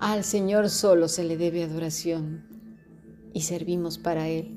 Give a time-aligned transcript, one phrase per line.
[0.00, 2.44] Al Señor solo se le debe adoración
[3.32, 4.54] y servimos para Él.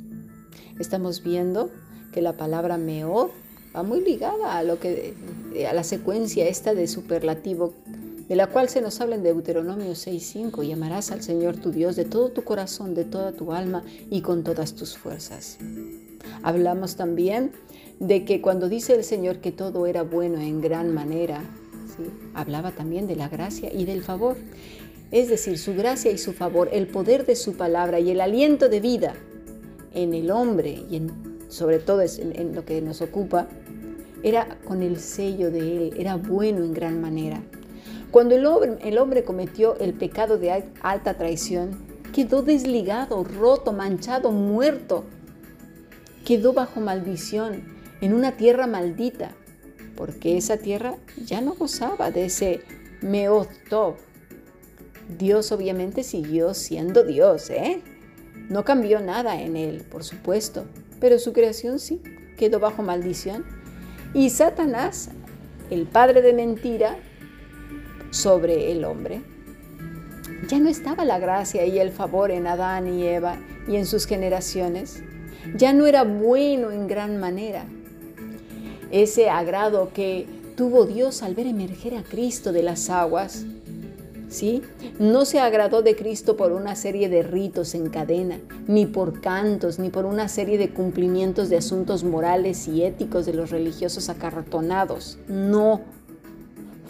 [0.79, 1.71] Estamos viendo
[2.13, 3.29] que la palabra meod
[3.75, 5.15] va muy ligada a, lo que,
[5.67, 7.73] a la secuencia esta de superlativo,
[8.29, 11.95] de la cual se nos habla en Deuteronomio 6.5, y amarás al Señor tu Dios
[11.95, 15.57] de todo tu corazón, de toda tu alma y con todas tus fuerzas.
[16.43, 17.51] Hablamos también
[17.99, 21.43] de que cuando dice el Señor que todo era bueno en gran manera,
[22.35, 24.37] hablaba también de la gracia y del favor
[25.11, 28.69] es decir, su gracia y su favor, el poder de su palabra y el aliento
[28.69, 29.13] de vida
[29.93, 31.01] en el hombre y
[31.49, 33.47] sobre todo en, lo que nos ocupa,
[34.23, 37.41] era con el sello de él, era bueno en gran manera.
[38.09, 41.71] Cuando el hombre, cometió el pecado de alta traición,
[42.13, 45.05] quedó desligado, roto, manchado, muerto.
[46.25, 47.63] Quedó bajo maldición
[48.01, 49.31] en una tierra maldita,
[49.95, 52.61] porque esa tierra ya no gozaba de ese
[53.01, 53.95] Meotov,
[55.17, 57.81] Dios obviamente siguió siendo Dios, ¿eh?
[58.49, 60.65] No cambió nada en él, por supuesto,
[60.99, 62.01] pero su creación sí
[62.37, 63.45] quedó bajo maldición.
[64.13, 65.09] Y Satanás,
[65.69, 66.97] el padre de mentira,
[68.09, 69.21] sobre el hombre.
[70.47, 74.05] Ya no estaba la gracia y el favor en Adán y Eva y en sus
[74.05, 75.01] generaciones.
[75.55, 77.65] Ya no era bueno en gran manera.
[78.91, 80.27] Ese agrado que
[80.57, 83.45] tuvo Dios al ver emerger a Cristo de las aguas
[84.31, 84.63] ¿sí?
[84.97, 89.77] No se agradó de Cristo por una serie de ritos en cadena, ni por cantos,
[89.77, 95.19] ni por una serie de cumplimientos de asuntos morales y éticos de los religiosos acartonados.
[95.27, 95.81] No.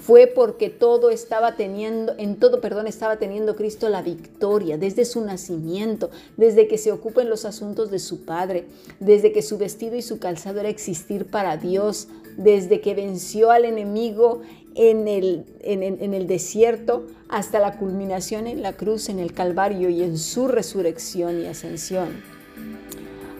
[0.02, 5.22] Fue porque todo estaba teniendo, en todo, perdón, estaba teniendo Cristo la victoria desde su
[5.22, 8.66] nacimiento, desde que se ocupa en los asuntos de su Padre,
[9.00, 13.66] desde que su vestido y su calzado era existir para Dios, desde que venció al
[13.66, 14.42] enemigo
[14.76, 20.04] en el, en, el desierto hasta la culminación en la cruz, en el Calvario y
[20.04, 22.10] en su resurrección y ascensión.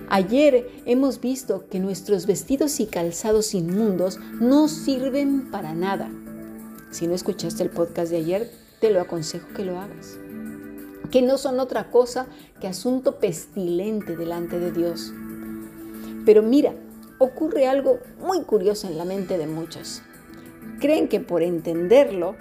[0.10, 6.12] Ayer hemos visto que nuestros vestidos y calzados inmundos no sirven para nada.
[6.92, 8.52] Si no escuchaste el podcast de ayer,
[8.82, 10.18] te lo aconsejo que lo hagas.
[11.12, 12.28] Que no son otra cosa
[12.60, 15.14] que asunto pestilente delante de Dios.
[16.26, 16.74] Pero mira,
[17.18, 20.02] ocurre algo muy curioso en la mente de muchos.
[20.80, 22.36] Creen que por entenderlo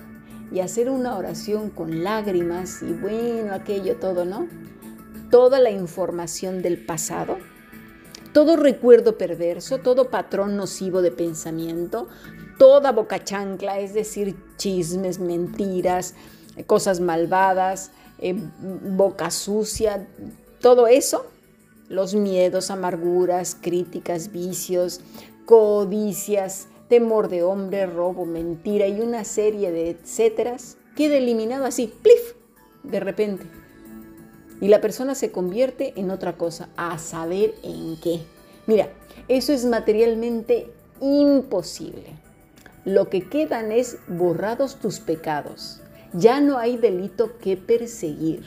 [0.53, 4.49] y hacer una oración con lágrimas y bueno, aquello todo, ¿no?
[5.31, 7.39] Toda la información del pasado,
[8.33, 12.09] todo recuerdo perverso, todo patrón nocivo de pensamiento,
[12.59, 16.15] toda boca chancla, es decir, chismes, mentiras,
[16.67, 20.07] cosas malvadas, eh, boca sucia,
[20.61, 21.27] todo eso,
[21.89, 25.01] los miedos, amarguras, críticas, vicios,
[25.47, 32.35] codicias, temor de hombre, robo, mentira y una serie de etcéteras, queda eliminado así, plif,
[32.83, 33.47] de repente.
[34.61, 38.21] Y la persona se convierte en otra cosa, a saber en qué.
[38.67, 38.91] Mira,
[39.29, 42.19] eso es materialmente imposible.
[42.85, 45.81] Lo que quedan es borrados tus pecados.
[46.13, 48.43] Ya no hay delito que perseguir.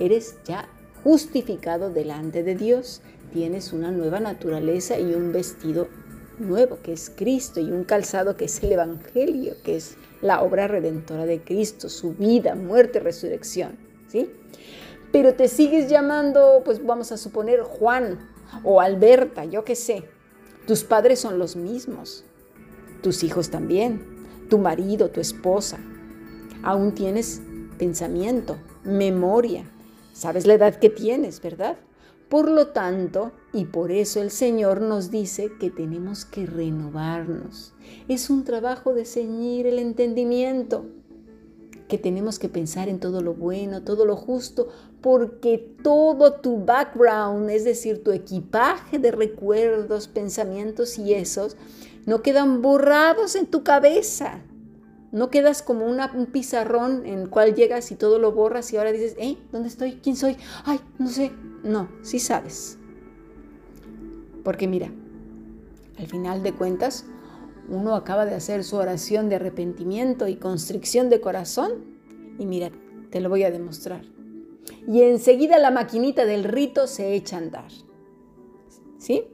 [0.00, 0.68] Eres ya
[1.04, 3.00] justificado delante de Dios.
[3.32, 5.86] Tienes una nueva naturaleza y un vestido
[6.38, 10.68] nuevo, que es Cristo, y un calzado que es el Evangelio, que es la obra
[10.68, 13.76] redentora de Cristo, su vida, muerte, resurrección,
[14.08, 14.30] ¿sí?
[15.12, 18.18] Pero te sigues llamando, pues vamos a suponer Juan
[18.64, 20.04] o Alberta, yo qué sé.
[20.66, 22.24] Tus padres son los mismos,
[23.02, 24.04] tus hijos también,
[24.50, 25.78] tu marido, tu esposa.
[26.62, 27.40] Aún tienes
[27.78, 29.70] pensamiento, memoria,
[30.12, 31.76] sabes la edad que tienes, ¿verdad?
[32.28, 37.72] Por lo tanto, y por eso el Señor nos dice que tenemos que renovarnos.
[38.08, 40.86] Es un trabajo de ceñir el entendimiento,
[41.88, 44.68] que tenemos que pensar en todo lo bueno, todo lo justo,
[45.00, 51.56] porque todo tu background, es decir, tu equipaje de recuerdos, pensamientos y esos,
[52.06, 54.40] no quedan borrados en tu cabeza.
[55.12, 58.92] No quedas como un pizarrón en el cual llegas y todo lo borras y ahora
[58.92, 59.38] dices, ¿eh?
[59.52, 60.00] ¿Dónde estoy?
[60.02, 60.36] ¿Quién soy?
[60.64, 61.30] Ay, no sé.
[61.66, 62.78] No, sí sabes.
[64.44, 64.92] Porque mira,
[65.98, 67.06] al final de cuentas,
[67.68, 71.72] uno acaba de hacer su oración de arrepentimiento y constricción de corazón
[72.38, 72.70] y mira,
[73.10, 74.02] te lo voy a demostrar.
[74.86, 77.70] Y enseguida la maquinita del rito se echa a andar.
[78.98, 79.24] ¿Sí?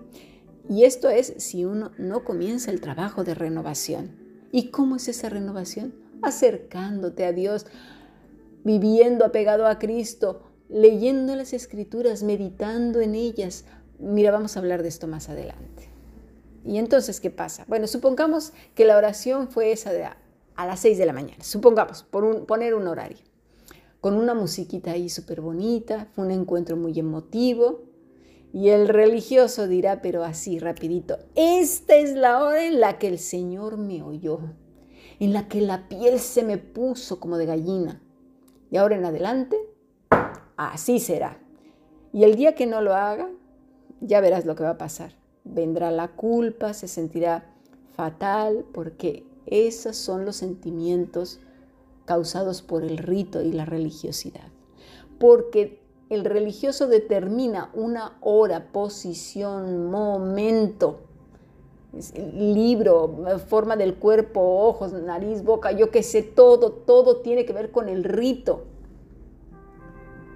[0.71, 4.17] Y esto es si uno no comienza el trabajo de renovación.
[4.53, 5.95] ¿Y cómo es esa renovación?
[6.23, 7.67] Acercándote a Dios,
[8.65, 13.67] viviendo apegado a Cristo, leyendo las escrituras, meditando en ellas.
[13.99, 15.91] Mira, vamos a hablar de esto más adelante.
[16.65, 17.65] Y entonces, ¿qué pasa?
[17.69, 20.17] Bueno, supongamos que la oración fue esa de a,
[20.57, 23.19] las 6 de la mañana, supongamos, por poner un horario.
[24.01, 27.85] con una musiquita ahí súper bonita, fue un encuentro muy emotivo.
[28.53, 33.19] Y el religioso dirá, pero así rapidito, esta es la hora en la que el
[33.19, 34.41] Señor me oyó,
[35.21, 38.03] en la que la piel se me puso como de gallina.
[38.71, 39.57] De ahora en adelante,
[40.69, 41.39] así será.
[42.13, 43.29] Y el día que no lo haga,
[44.01, 45.13] ya verás lo que va a pasar.
[45.45, 47.53] Vendrá la culpa, se sentirá
[47.95, 51.41] fatal, porque esos son los sentimientos
[52.05, 54.49] causados por el rito y la religiosidad.
[55.19, 55.81] Porque
[56.11, 61.01] el religioso determina una hora, posición, momento,
[62.17, 67.71] libro, forma del cuerpo, ojos, nariz, boca, yo qué sé, todo, todo tiene que ver
[67.71, 68.65] con el rito.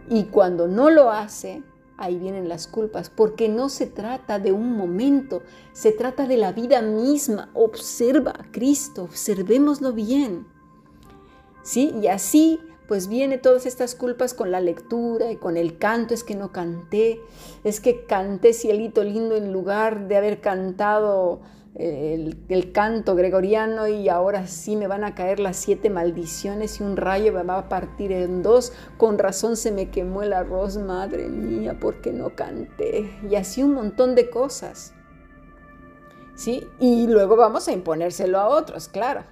[0.09, 1.63] Y cuando no lo hace,
[1.97, 5.43] ahí vienen las culpas, porque no se trata de un momento,
[5.73, 7.51] se trata de la vida misma.
[7.55, 10.47] Observa a Cristo, observémoslo bien.
[11.63, 11.95] ¿Sí?
[12.01, 16.25] Y así pues viene todas estas culpas con la lectura y con el canto, es
[16.25, 17.21] que no canté,
[17.65, 21.41] es que canté cielito lindo en lugar de haber cantado
[21.79, 26.97] el, canto gregoriano y ahora sí me van a caer las siete maldiciones y un
[26.97, 28.73] rayo me va a partir en dos.
[28.97, 33.19] Con razón se me quemó el arroz, madre mía, porque no canté.
[33.29, 34.95] Y así un montón de cosas.
[36.35, 36.67] ¿Sí?
[36.81, 39.25] Y luego vamos a imponérselo a otros, claro.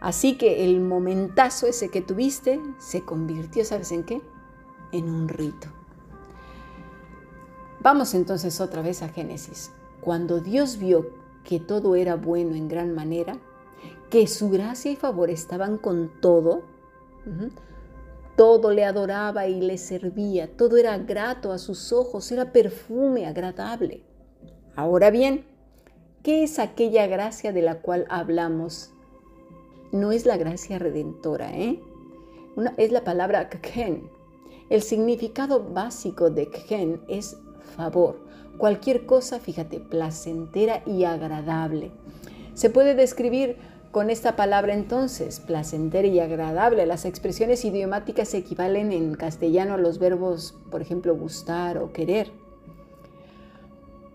[0.00, 4.20] Así que el momentazo ese que tuviste se convirtió, ¿sabes en qué?
[4.90, 5.68] En un rito.
[7.80, 9.70] Vamos entonces otra vez a Génesis.
[10.00, 13.38] Cuando Dios vio que todo era bueno en gran manera,
[14.10, 16.62] que su gracia y favor estaban con todo,
[18.36, 24.04] todo le adoraba y le servía, todo era grato a sus ojos, era perfume agradable.
[24.76, 25.46] Ahora bien,
[26.22, 28.92] ¿qué es aquella gracia de la cual hablamos?
[29.92, 31.80] No es la gracia redentora, ¿eh?
[32.76, 34.10] es la palabra khen.
[34.70, 37.36] El significado básico de khen es
[37.76, 38.24] favor,
[38.58, 41.90] cualquier cosa, fíjate, placentera y agradable.
[42.54, 43.56] Se puede describir
[43.92, 46.86] con esta palabra entonces, placentera y agradable.
[46.86, 52.30] Las expresiones idiomáticas equivalen en castellano a los verbos, por ejemplo, gustar o querer.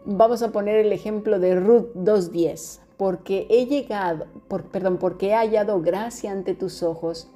[0.05, 2.79] Vamos a poner el ejemplo de Ruth 2.10.
[2.97, 4.25] Porque he llegado,
[4.71, 7.27] perdón, porque he hallado gracia ante tus ojos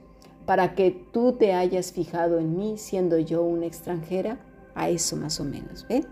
[0.47, 4.39] para que tú te hayas fijado en mí siendo yo una extranjera.
[4.73, 6.05] A eso más o menos, ¿ve?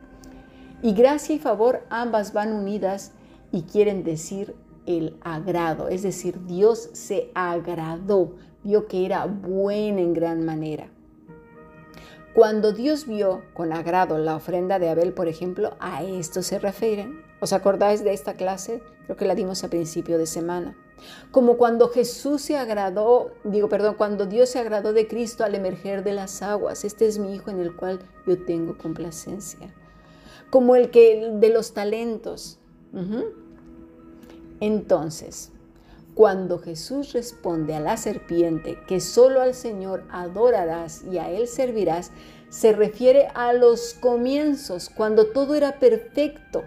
[0.81, 3.11] Y gracia y favor ambas van unidas
[3.51, 4.55] y quieren decir
[4.85, 10.89] el agrado, es decir, Dios se agradó, vio que era buena en gran manera.
[12.33, 17.21] Cuando Dios vio con agrado la ofrenda de Abel, por ejemplo, a esto se refieren.
[17.41, 18.81] ¿Os acordáis de esta clase?
[19.03, 20.77] Creo que la dimos a principio de semana.
[21.31, 26.03] Como cuando Jesús se agradó, digo, perdón, cuando Dios se agradó de Cristo al emerger
[26.05, 26.85] de las aguas.
[26.85, 29.73] Este es mi Hijo en el cual yo tengo complacencia
[30.49, 32.59] como el que de los talentos.
[34.59, 35.51] Entonces,
[36.15, 42.11] cuando Jesús responde a la serpiente que solo al Señor adorarás y a Él servirás,
[42.49, 46.63] se refiere a los comienzos, cuando todo era perfecto,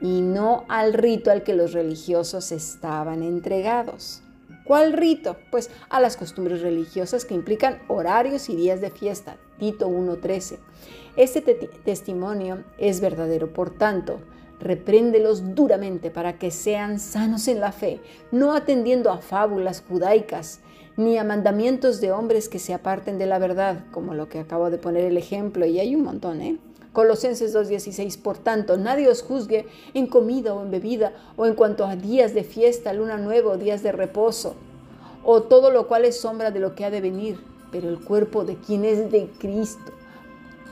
[0.00, 4.22] y no al rito al que los religiosos estaban entregados.
[4.64, 5.36] ¿Cuál rito?
[5.50, 9.36] Pues a las costumbres religiosas que implican horarios y días de fiesta.
[9.58, 10.58] Tito 1.13.
[11.16, 14.20] Este testimonio es verdadero, por tanto,
[14.60, 18.00] repréndelos duramente para que sean sanos en la fe,
[18.30, 20.60] no atendiendo a fábulas judaicas
[20.96, 24.70] ni a mandamientos de hombres que se aparten de la verdad, como lo que acabo
[24.70, 26.58] de poner el ejemplo, y hay un montón, ¿eh?
[26.92, 31.86] Colosenses 2.16, por tanto, nadie os juzgue en comida o en bebida, o en cuanto
[31.86, 34.54] a días de fiesta, luna nueva o días de reposo,
[35.24, 37.40] o todo lo cual es sombra de lo que ha de venir,
[37.72, 39.92] pero el cuerpo de quien es de Cristo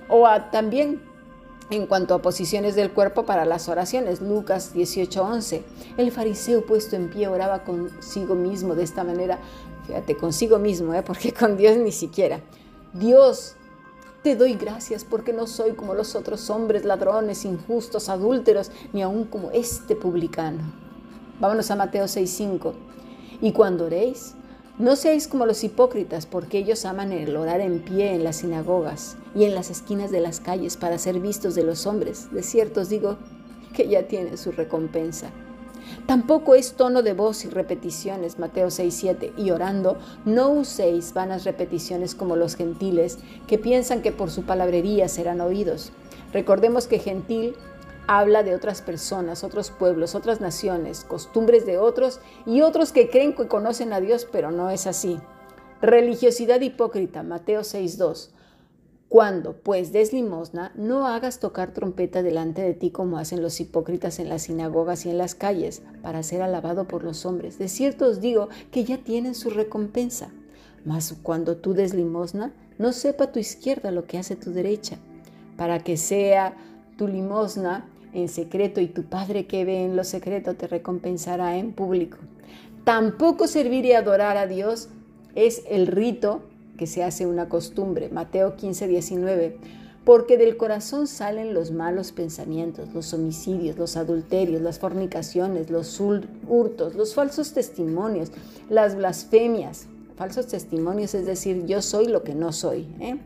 [0.09, 1.01] o también
[1.71, 5.63] en cuanto a posiciones del cuerpo para las oraciones, Lucas 18:11.
[5.97, 9.39] El fariseo puesto en pie oraba consigo mismo de esta manera,
[9.87, 11.03] fíjate, consigo mismo, ¿eh?
[11.03, 12.41] porque con Dios ni siquiera.
[12.95, 13.55] Dios,
[14.23, 19.25] te doy gracias porque no soy como los otros hombres, ladrones, injustos, adúlteros, ni aun
[19.25, 20.61] como este publicano.
[21.39, 22.73] Vámonos a Mateo 6:5.
[23.41, 24.35] Y cuando oréis,
[24.79, 29.17] no seáis como los hipócritas, porque ellos aman el orar en pie en las sinagogas
[29.35, 32.33] y en las esquinas de las calles para ser vistos de los hombres.
[32.33, 33.17] De cierto os digo
[33.75, 35.31] que ya tienen su recompensa.
[36.07, 42.15] Tampoco es tono de voz y repeticiones, Mateo 6:7, y orando, no uséis vanas repeticiones
[42.15, 45.93] como los gentiles, que piensan que por su palabrería serán oídos.
[46.33, 47.55] Recordemos que gentil
[48.09, 53.37] habla de otras personas, otros pueblos, otras naciones, costumbres de otros y otros que creen
[53.37, 55.21] que conocen a Dios, pero no es así.
[55.83, 58.31] Religiosidad hipócrita, Mateo 6.2.
[59.11, 64.19] Cuando, pues, des limosna, no hagas tocar trompeta delante de ti como hacen los hipócritas
[64.19, 67.59] en las sinagogas y en las calles, para ser alabado por los hombres.
[67.59, 70.31] De cierto os digo que ya tienen su recompensa.
[70.85, 74.97] Mas cuando tú des limosna, no sepa tu izquierda lo que hace tu derecha,
[75.57, 76.57] para que sea
[76.97, 81.73] tu limosna en secreto y tu Padre que ve en lo secreto te recompensará en
[81.73, 82.19] público.
[82.85, 84.89] Tampoco servir y adorar a Dios
[85.35, 86.43] es el rito
[86.79, 88.09] que se hace una costumbre.
[88.09, 89.57] Mateo 15, 19.
[90.05, 96.95] Porque del corazón salen los malos pensamientos, los homicidios, los adulterios, las fornicaciones, los hurtos,
[96.95, 98.33] los falsos testimonios,
[98.71, 99.87] las blasfemias.
[100.17, 102.87] Falsos testimonios es decir, yo soy lo que no soy.
[103.01, 103.19] ¿eh?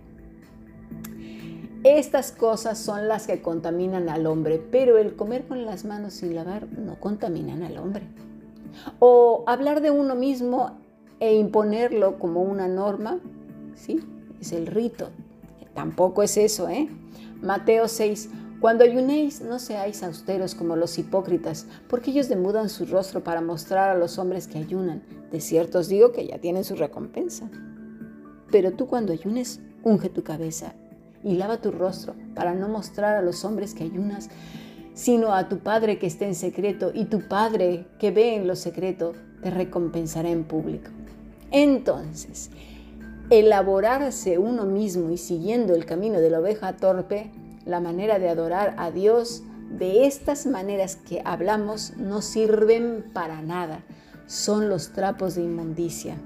[1.84, 6.34] Estas cosas son las que contaminan al hombre, pero el comer con las manos sin
[6.34, 8.04] lavar no contaminan al hombre.
[9.00, 10.78] O hablar de uno mismo
[11.18, 13.18] e imponerlo como una norma
[13.74, 14.00] ¿sí?
[14.40, 15.10] Es el rito.
[15.74, 16.88] Tampoco es eso, ¿eh?
[17.40, 18.28] Mateo 6.
[18.60, 23.90] Cuando ayunéis, no seáis austeros como los hipócritas, porque ellos demudan su rostro para mostrar
[23.90, 25.02] a los hombres que ayunan.
[25.32, 27.50] De cierto os digo que ya tienen su recompensa.
[28.52, 30.74] Pero tú cuando ayunes, unge tu cabeza
[31.22, 34.28] y lava tu rostro para no mostrar a los hombres que ayunas,
[34.94, 38.56] sino a tu Padre que está en secreto, y tu Padre que ve en lo
[38.56, 39.12] secreto
[39.42, 40.90] te recompensará en público.
[41.50, 42.50] Entonces,
[43.30, 47.30] elaborarse uno mismo y siguiendo el camino de la oveja torpe,
[47.64, 53.84] la manera de adorar a Dios de estas maneras que hablamos no sirven para nada.
[54.26, 56.16] Son los trapos de inmundicia.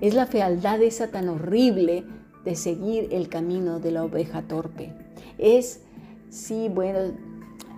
[0.00, 2.04] Es la fealdad esa tan horrible
[2.44, 4.92] de seguir el camino de la oveja torpe.
[5.38, 5.80] Es,
[6.28, 7.14] sí, bueno,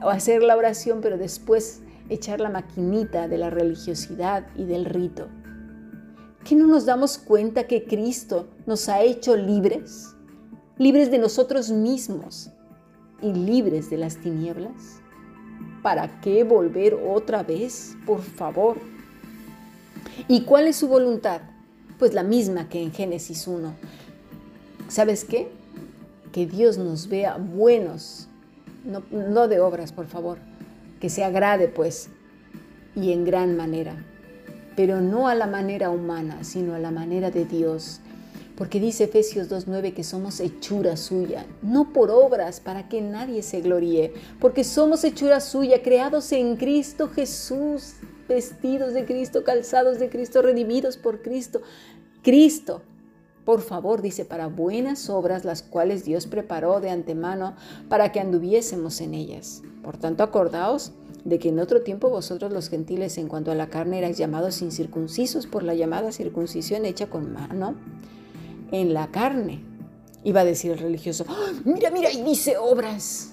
[0.02, 5.28] hacer la oración, pero después echar la maquinita de la religiosidad y del rito.
[6.44, 10.14] ¿Qué no nos damos cuenta que Cristo nos ha hecho libres?
[10.78, 12.50] Libres de nosotros mismos
[13.20, 15.00] y libres de las tinieblas.
[15.82, 17.96] ¿Para qué volver otra vez?
[18.06, 18.76] Por favor.
[20.28, 21.40] ¿Y cuál es su voluntad?
[21.98, 23.74] Pues la misma que en Génesis 1.
[24.88, 25.48] ¿Sabes qué?
[26.32, 28.28] Que Dios nos vea buenos,
[28.84, 30.38] no, de obras, por favor,
[31.00, 32.08] que se agrade pues
[32.94, 33.96] y en gran manera
[34.76, 38.00] pero no a la manera humana, sino a la manera de Dios.
[38.56, 43.60] Porque dice Efesios 2.9 que somos hechura suya, no por obras para que nadie se
[43.60, 47.94] gloríe, porque somos hechura suya, creados en Cristo Jesús,
[48.28, 51.60] vestidos de Cristo, calzados de Cristo, redimidos por Cristo.
[52.22, 52.82] Cristo,
[53.46, 57.54] por favor, dice, para buenas obras las cuales Dios preparó de antemano
[57.88, 59.62] para que anduviésemos en ellas.
[59.84, 60.90] Por tanto, acordaos
[61.24, 64.62] de que en otro tiempo vosotros los gentiles en cuanto a la carne erais llamados
[64.62, 67.76] incircuncisos por la llamada circuncisión hecha con mano
[68.72, 69.62] en la carne.
[70.24, 73.32] Iba a decir el religioso, ¡Ah, mira, mira, y dice obras.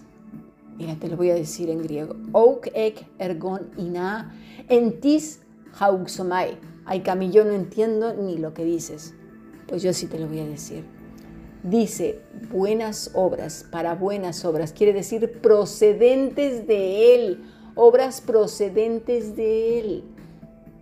[0.78, 2.16] Mira, te lo voy a decir en griego.
[2.34, 4.32] Ouk ek ergon ina
[4.70, 5.40] entis
[5.80, 6.60] hauxomai.
[6.86, 9.16] Ay, Cami, yo no entiendo ni lo que dices.
[9.74, 10.84] Pues yo sí te lo voy a decir.
[11.64, 12.20] Dice
[12.52, 20.04] buenas obras, para buenas obras, quiere decir procedentes de Él obras procedentes de Él,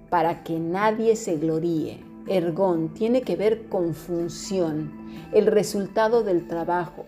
[0.09, 2.03] para que nadie se gloríe.
[2.27, 4.91] Ergón tiene que ver con función,
[5.31, 7.05] el resultado del trabajo.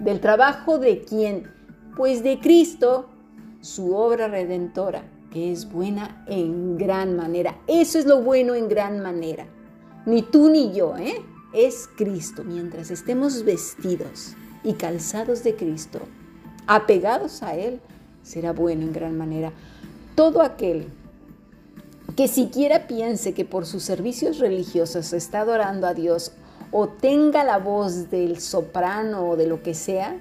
[0.00, 1.44] ¿Del trabajo de quién?
[1.96, 3.06] Pues de Cristo,
[3.62, 7.58] su obra redentora, que es buena en gran manera.
[7.66, 9.46] Eso es lo bueno en gran manera.
[10.04, 11.22] Ni tú ni yo, ¿eh?
[11.52, 12.42] Es Cristo.
[12.44, 16.00] Mientras estemos vestidos y calzados de Cristo,
[16.66, 17.80] apegados a Él,
[18.22, 19.52] será bueno en gran manera.
[20.16, 20.88] Todo aquel
[22.16, 26.32] que siquiera piense que por sus servicios religiosos está adorando a Dios
[26.72, 30.20] o tenga la voz del soprano o de lo que sea,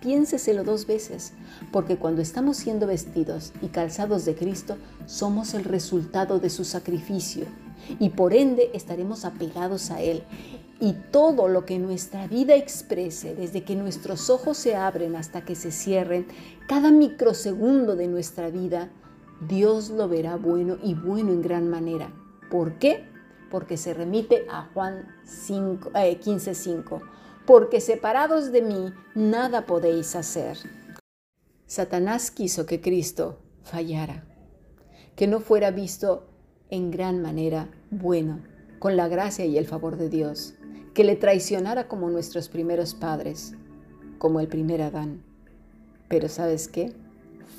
[0.00, 1.32] piénseselo dos veces,
[1.70, 4.76] porque cuando estamos siendo vestidos y calzados de Cristo,
[5.06, 7.46] somos el resultado de su sacrificio
[7.98, 10.22] y por ende estaremos apegados a Él
[10.82, 15.54] y todo lo que nuestra vida exprese, desde que nuestros ojos se abren hasta que
[15.54, 16.26] se cierren,
[16.66, 18.90] cada microsegundo de nuestra vida,
[19.48, 22.12] Dios lo verá bueno y bueno en gran manera.
[22.50, 23.04] ¿Por qué?
[23.48, 26.96] Porque se remite a Juan 15:5.
[26.96, 27.00] Eh,
[27.46, 30.58] Porque separados de mí, nada podéis hacer.
[31.66, 34.24] Satanás quiso que Cristo fallara,
[35.14, 36.31] que no fuera visto
[36.72, 38.40] en gran manera bueno,
[38.78, 40.54] con la gracia y el favor de Dios
[40.94, 43.52] que le traicionara como nuestros primeros padres,
[44.18, 45.22] como el primer Adán.
[46.08, 46.94] Pero ¿sabes qué?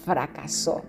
[0.04, 0.82] Fracasó.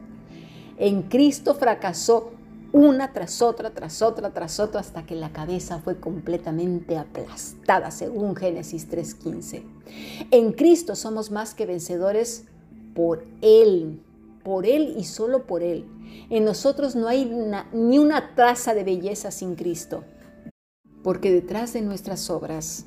[0.78, 2.32] En Cristo fracasó
[2.72, 8.36] una tras otra, tras otra, tras otra, hasta que la cabeza fue completamente aplastada, según
[8.36, 9.62] Génesis 3.15.
[10.30, 12.46] En Cristo somos más que vencedores
[12.94, 14.00] por Él,
[14.44, 15.86] por Él y solo por Él.
[16.30, 17.24] En nosotros no hay
[17.72, 20.04] ni una traza de belleza sin Cristo,
[21.02, 22.86] porque detrás de nuestras obras,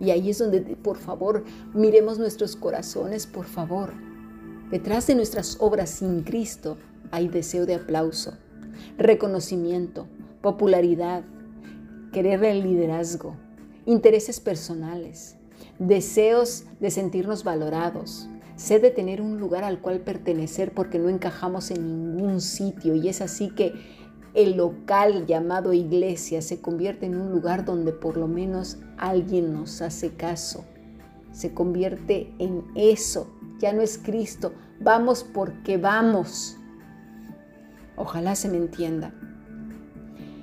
[0.00, 3.92] y ahí es donde, por favor, miremos nuestros corazones, por favor,
[4.70, 6.76] detrás de nuestras obras sin Cristo
[7.12, 8.32] hay deseo de aplauso
[8.98, 10.06] reconocimiento,
[10.40, 11.24] popularidad,
[12.12, 13.36] querer el liderazgo,
[13.84, 15.36] intereses personales,
[15.78, 21.70] deseos de sentirnos valorados, sed de tener un lugar al cual pertenecer porque no encajamos
[21.70, 23.74] en ningún sitio y es así que
[24.34, 29.80] el local llamado iglesia se convierte en un lugar donde por lo menos alguien nos
[29.80, 30.64] hace caso.
[31.32, 33.30] Se convierte en eso.
[33.60, 34.52] Ya no es Cristo.
[34.78, 36.58] Vamos porque vamos.
[37.96, 39.14] Ojalá se me entienda.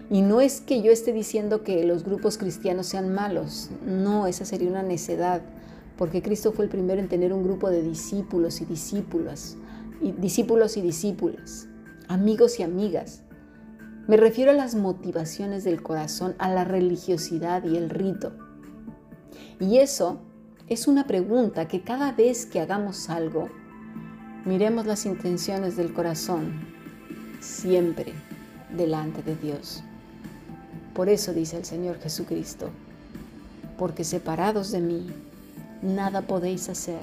[0.09, 4.45] Y no es que yo esté diciendo que los grupos cristianos sean malos, no, esa
[4.45, 5.41] sería una necedad,
[5.97, 9.57] porque Cristo fue el primero en tener un grupo de discípulos y discípulas,
[10.17, 11.67] discípulos y discípulas,
[12.07, 13.23] amigos y amigas.
[14.07, 18.33] Me refiero a las motivaciones del corazón, a la religiosidad y el rito.
[19.59, 20.19] Y eso
[20.67, 23.49] es una pregunta que cada vez que hagamos algo,
[24.45, 26.67] miremos las intenciones del corazón
[27.39, 28.13] siempre
[28.75, 29.83] delante de Dios.
[30.93, 32.69] Por eso dice el Señor Jesucristo,
[33.77, 35.07] porque separados de mí,
[35.83, 37.01] nada podéis hacer.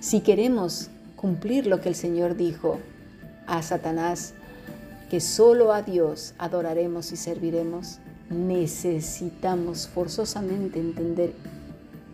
[0.00, 2.78] Si queremos cumplir lo que el Señor dijo
[3.46, 4.34] a Satanás,
[5.10, 7.98] que solo a Dios adoraremos y serviremos,
[8.30, 11.32] necesitamos forzosamente entender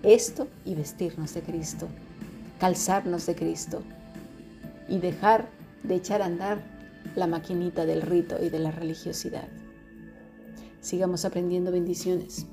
[0.03, 1.89] esto y vestirnos de Cristo,
[2.61, 3.83] calzarnos de Cristo
[4.89, 5.49] y dejar
[5.83, 6.63] de echar a andar
[7.17, 9.49] la maquinita del rito y de la religiosidad.
[10.81, 12.47] Sigamos aprendiendo bendiciones.